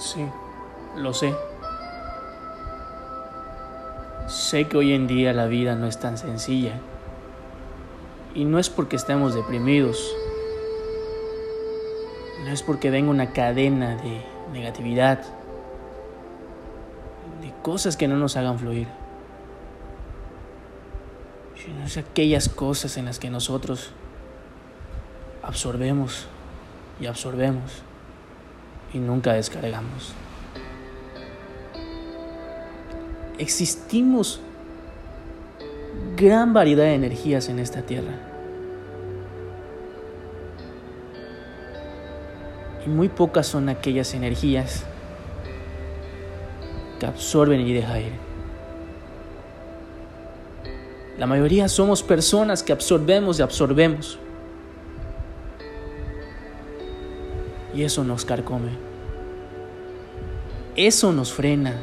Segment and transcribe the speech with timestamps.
[0.00, 0.26] Sí,
[0.96, 1.34] lo sé.
[4.28, 6.80] Sé que hoy en día la vida no es tan sencilla.
[8.34, 10.16] Y no es porque estemos deprimidos.
[12.44, 14.24] No es porque venga una cadena de
[14.54, 15.20] negatividad.
[17.42, 18.88] De cosas que no nos hagan fluir.
[21.62, 23.90] Sino es aquellas cosas en las que nosotros
[25.42, 26.26] absorbemos
[27.00, 27.82] y absorbemos
[28.92, 30.14] y nunca descargamos.
[33.38, 34.40] Existimos
[36.16, 38.14] gran variedad de energías en esta tierra.
[42.84, 44.84] Y muy pocas son aquellas energías
[46.98, 48.30] que absorben y dejan ir.
[51.18, 54.18] La mayoría somos personas que absorbemos y absorbemos.
[57.74, 58.70] Y eso nos carcome.
[60.76, 61.76] Eso nos frena.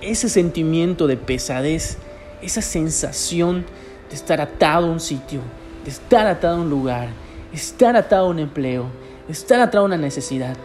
[0.00, 1.98] Ese sentimiento de pesadez,
[2.42, 3.64] esa sensación
[4.08, 5.40] de estar atado a un sitio,
[5.84, 7.08] de estar atado a un lugar,
[7.52, 8.86] estar atado a un empleo,
[9.28, 10.56] estar atado a una necesidad.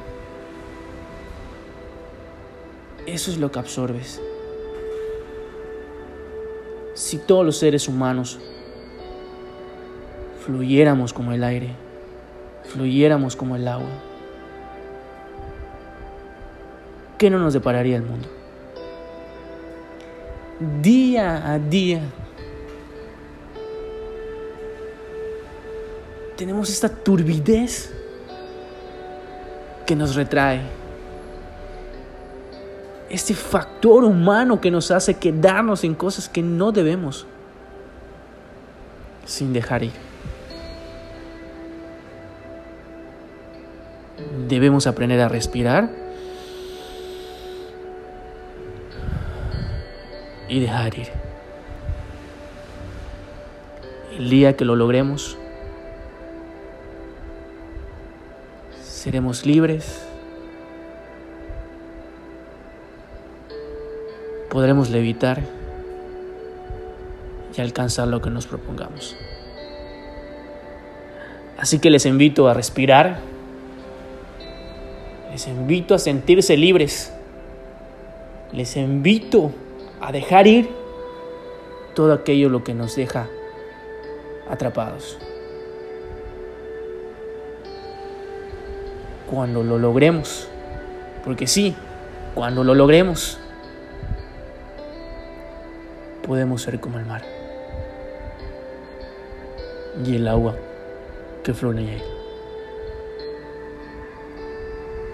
[3.06, 4.22] Eso es lo que absorbes.
[6.94, 8.40] Si todos los seres humanos
[10.45, 11.70] fluyéramos como el aire,
[12.66, 13.90] fluyéramos como el agua,
[17.20, 18.28] ¿qué no nos depararía el mundo?
[20.81, 22.02] Día a día
[26.36, 27.94] tenemos esta turbidez
[29.86, 30.61] que nos retrae.
[33.09, 37.26] Este factor humano que nos hace quedarnos en cosas que no debemos
[39.26, 39.92] sin dejar ir.
[44.48, 46.08] Debemos aprender a respirar
[50.49, 51.08] y dejar ir.
[54.17, 55.37] El día que lo logremos,
[58.83, 60.04] seremos libres,
[64.49, 65.42] podremos levitar
[67.55, 69.15] y alcanzar lo que nos propongamos.
[71.58, 73.20] Así que les invito a respirar,
[75.32, 77.14] les invito a sentirse libres,
[78.52, 79.54] les invito
[80.02, 80.70] a dejar ir
[81.93, 83.27] todo aquello lo que nos deja
[84.49, 85.17] atrapados.
[89.30, 90.48] Cuando lo logremos,
[91.23, 91.76] porque sí,
[92.33, 93.39] cuando lo logremos,
[96.26, 97.23] podemos ser como el mar
[100.05, 100.55] y el agua
[101.43, 102.19] que fluye en él.